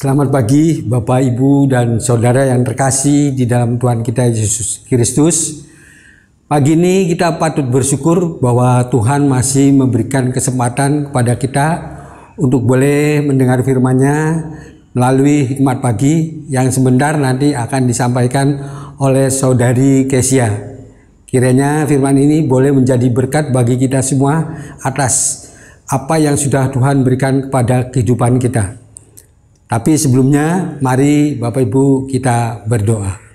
[0.00, 5.68] Selamat pagi Bapak, Ibu, dan Saudara yang terkasih di dalam Tuhan kita Yesus Kristus.
[6.48, 11.68] Pagi ini kita patut bersyukur bahwa Tuhan masih memberikan kesempatan kepada kita
[12.40, 14.16] untuk boleh mendengar firman-Nya
[14.96, 18.56] melalui hikmat pagi yang sebentar nanti akan disampaikan
[18.96, 20.80] oleh Saudari Kesia.
[21.28, 24.48] Kiranya firman ini boleh menjadi berkat bagi kita semua
[24.80, 25.44] atas
[25.92, 28.80] apa yang sudah Tuhan berikan kepada kehidupan kita.
[29.70, 33.30] Tapi sebelumnya mari Bapak Ibu kita berdoa.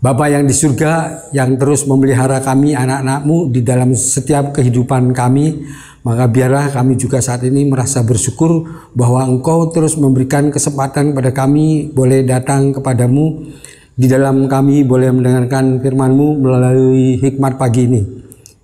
[0.00, 5.64] Bapa yang di surga yang terus memelihara kami anak-anakmu di dalam setiap kehidupan kami,
[6.04, 8.64] maka biarlah kami juga saat ini merasa bersyukur
[8.96, 13.44] bahwa Engkau terus memberikan kesempatan kepada kami boleh datang kepadamu
[13.92, 18.02] di dalam kami boleh mendengarkan firman-Mu melalui hikmat pagi ini.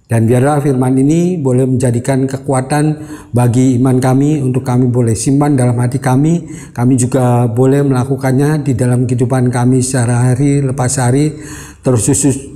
[0.06, 2.94] Dan biarlah firman ini boleh menjadikan kekuatan
[3.34, 6.46] bagi iman kami untuk kami boleh simpan dalam hati kami.
[6.70, 11.34] Kami juga boleh melakukannya di dalam kehidupan kami secara hari lepas hari.
[11.82, 12.06] Terus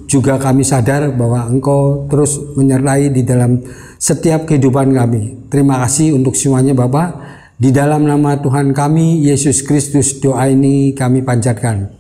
[0.07, 3.59] juga kami sadar bahwa Engkau terus menyertai di dalam
[3.98, 5.51] setiap kehidupan kami.
[5.51, 7.19] Terima kasih untuk semuanya Bapak.
[7.61, 11.92] Di dalam nama Tuhan kami, Yesus Kristus, doa ini kami panjatkan.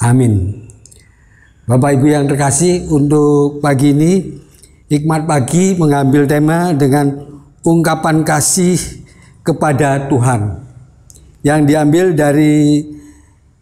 [0.00, 0.64] Amin.
[1.68, 4.12] Bapak Ibu yang terkasih, untuk pagi ini
[4.94, 7.10] Hikmat pagi mengambil tema dengan
[7.66, 8.78] ungkapan kasih
[9.42, 10.62] kepada Tuhan
[11.42, 12.86] yang diambil dari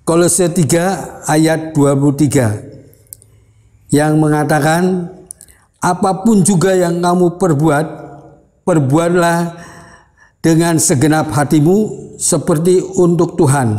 [0.04, 5.08] Kolose 3 ayat 23 yang mengatakan
[5.80, 7.86] apa pun juga yang kamu perbuat
[8.68, 9.56] perbuatlah
[10.44, 13.72] dengan segenap hatimu seperti untuk Tuhan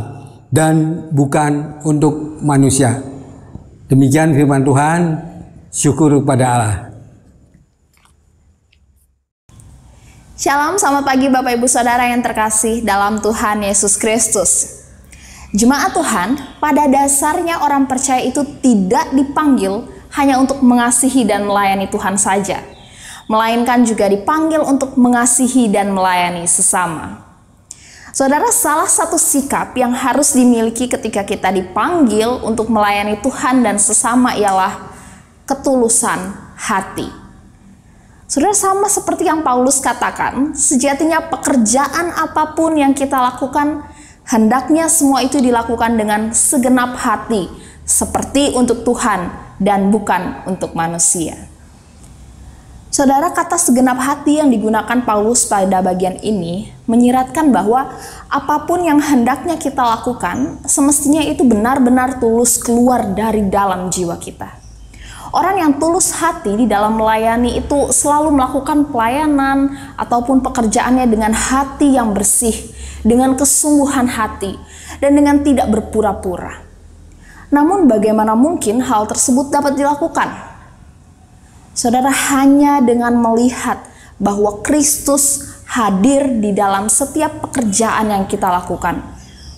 [0.50, 2.98] dan bukan untuk manusia.
[3.86, 5.22] Demikian firman Tuhan,
[5.70, 6.93] syukur kepada Allah.
[10.44, 14.84] Shalom, selamat pagi Bapak Ibu Saudara yang terkasih dalam Tuhan Yesus Kristus.
[15.56, 22.20] Jemaat Tuhan, pada dasarnya orang percaya itu tidak dipanggil hanya untuk mengasihi dan melayani Tuhan
[22.20, 22.60] saja,
[23.24, 27.24] melainkan juga dipanggil untuk mengasihi dan melayani sesama.
[28.12, 34.36] Saudara, salah satu sikap yang harus dimiliki ketika kita dipanggil untuk melayani Tuhan dan sesama
[34.36, 34.92] ialah
[35.48, 37.23] ketulusan hati.
[38.34, 43.86] Saudara sama seperti yang Paulus katakan, sejatinya pekerjaan apa pun yang kita lakukan
[44.26, 47.46] hendaknya semua itu dilakukan dengan segenap hati,
[47.86, 49.30] seperti untuk Tuhan
[49.62, 51.46] dan bukan untuk manusia.
[52.90, 57.86] Saudara, kata segenap hati yang digunakan Paulus pada bagian ini menyiratkan bahwa
[58.26, 64.63] apa pun yang hendaknya kita lakukan, semestinya itu benar-benar tulus keluar dari dalam jiwa kita.
[65.34, 71.98] Orang yang tulus hati di dalam melayani itu selalu melakukan pelayanan ataupun pekerjaannya dengan hati
[71.98, 72.54] yang bersih,
[73.02, 74.54] dengan kesungguhan hati,
[75.02, 76.62] dan dengan tidak berpura-pura.
[77.50, 80.30] Namun, bagaimana mungkin hal tersebut dapat dilakukan?
[81.74, 83.82] Saudara, hanya dengan melihat
[84.22, 89.02] bahwa Kristus hadir di dalam setiap pekerjaan yang kita lakukan,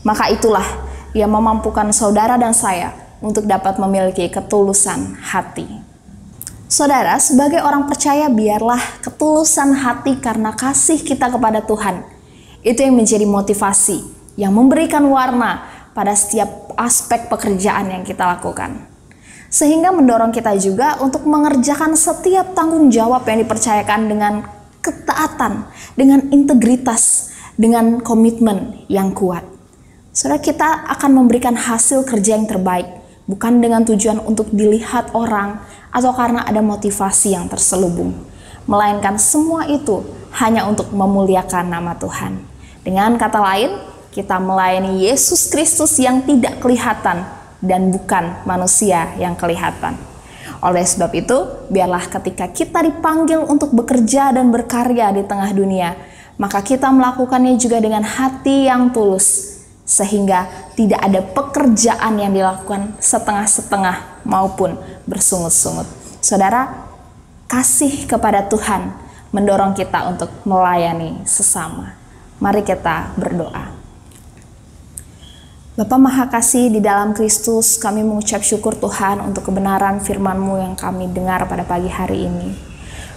[0.08, 0.64] maka itulah
[1.12, 5.66] yang memampukan saudara dan saya untuk dapat memiliki ketulusan hati.
[6.66, 12.03] Saudara, sebagai orang percaya, biarlah ketulusan hati karena kasih kita kepada Tuhan.
[12.66, 14.03] Itu yang menjadi motivasi,
[14.34, 15.62] yang memberikan warna
[15.94, 18.82] pada setiap aspek pekerjaan yang kita lakukan.
[19.47, 24.34] Sehingga mendorong kita juga untuk mengerjakan setiap tanggung jawab yang dipercayakan dengan
[24.82, 29.47] ketaatan, dengan integritas, dengan komitmen yang kuat.
[30.10, 32.95] Saudara, kita akan memberikan hasil kerja yang terbaik
[33.26, 35.60] bukan dengan tujuan untuk dilihat orang
[35.91, 38.14] atau karena ada motivasi yang terselubung,
[38.70, 40.06] melainkan semua itu
[40.38, 42.38] hanya untuk memuliakan nama Tuhan.
[42.87, 43.82] Dengan kata lain,
[44.14, 47.26] kita melayani Yesus Kristus yang tidak kelihatan
[47.60, 49.98] dan bukan manusia yang kelihatan.
[50.62, 55.98] Oleh sebab itu, biarlah ketika kita dipanggil untuk bekerja dan berkarya di tengah dunia,
[56.41, 59.56] maka kita melakukannya juga dengan hati yang tulus,
[59.87, 64.75] sehingga tidak ada pekerjaan yang dilakukan setengah-setengah maupun
[65.06, 65.87] bersungut-sungut.
[66.19, 66.91] Saudara,
[67.47, 68.91] kasih kepada Tuhan
[69.31, 71.94] mendorong kita untuk melayani sesama.
[72.43, 73.73] Mari kita berdoa.
[75.77, 81.05] Bapa Maha Kasih di dalam Kristus, kami mengucap syukur Tuhan untuk kebenaran firman-Mu yang kami
[81.12, 82.56] dengar pada pagi hari ini.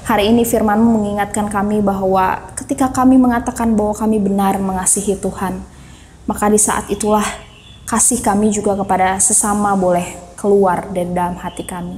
[0.03, 5.63] Hari ini firman-Mu mengingatkan kami bahwa ketika kami mengatakan bahwa kami benar mengasihi Tuhan,
[6.29, 7.25] maka di saat itulah
[7.89, 10.05] kasih kami juga kepada sesama boleh
[10.37, 11.97] keluar dari dalam hati kami.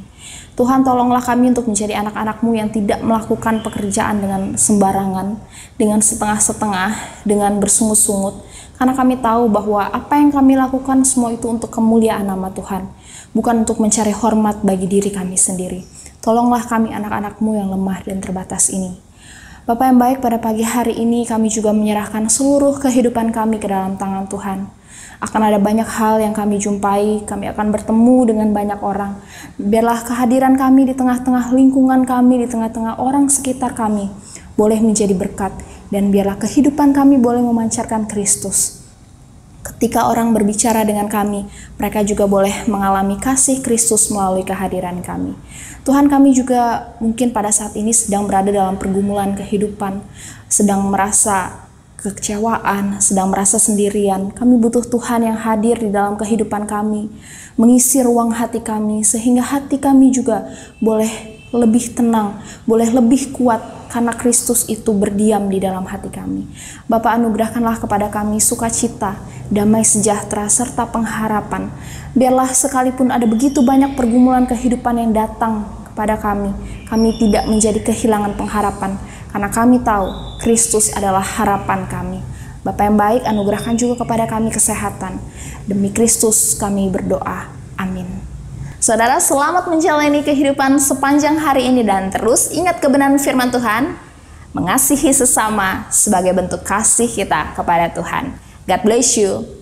[0.55, 5.35] Tuhan tolonglah kami untuk menjadi anak-anakmu yang tidak melakukan pekerjaan dengan sembarangan,
[5.75, 8.39] dengan setengah-setengah, dengan bersungut-sungut.
[8.79, 12.87] Karena kami tahu bahwa apa yang kami lakukan semua itu untuk kemuliaan nama Tuhan,
[13.35, 15.83] bukan untuk mencari hormat bagi diri kami sendiri.
[16.23, 19.10] Tolonglah kami anak-anakmu yang lemah dan terbatas ini.
[19.61, 23.93] Bapak yang baik pada pagi hari ini kami juga menyerahkan seluruh kehidupan kami ke dalam
[23.93, 24.65] tangan Tuhan
[25.21, 29.21] akan ada banyak hal yang kami jumpai, kami akan bertemu dengan banyak orang.
[29.61, 34.09] Biarlah kehadiran kami di tengah-tengah lingkungan kami, di tengah-tengah orang sekitar kami,
[34.57, 35.53] boleh menjadi berkat,
[35.93, 38.80] dan biarlah kehidupan kami boleh memancarkan Kristus.
[39.81, 41.49] Ketika orang berbicara dengan kami,
[41.81, 45.33] mereka juga boleh mengalami kasih Kristus melalui kehadiran kami.
[45.81, 50.05] Tuhan kami juga mungkin pada saat ini sedang berada dalam pergumulan kehidupan,
[50.45, 51.65] sedang merasa
[51.97, 57.09] kekecewaan, sedang merasa sendirian, kami butuh Tuhan yang hadir di dalam kehidupan kami,
[57.57, 60.45] mengisi ruang hati kami, sehingga hati kami juga
[60.77, 61.09] boleh
[61.57, 62.37] lebih tenang,
[62.69, 66.47] boleh lebih kuat karena Kristus itu berdiam di dalam hati kami.
[66.87, 69.19] Bapak anugerahkanlah kepada kami sukacita,
[69.51, 71.67] damai sejahtera, serta pengharapan.
[72.15, 76.55] Biarlah sekalipun ada begitu banyak pergumulan kehidupan yang datang kepada kami,
[76.87, 78.95] kami tidak menjadi kehilangan pengharapan,
[79.35, 82.19] karena kami tahu Kristus adalah harapan kami.
[82.63, 85.19] Bapak yang baik, anugerahkan juga kepada kami kesehatan.
[85.67, 87.60] Demi Kristus kami berdoa.
[88.81, 93.93] Saudara, selamat menjalani kehidupan sepanjang hari ini dan terus ingat kebenaran firman Tuhan,
[94.57, 98.33] mengasihi sesama sebagai bentuk kasih kita kepada Tuhan.
[98.65, 99.60] God bless you.